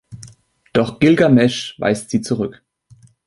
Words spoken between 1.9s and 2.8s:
sie zurück.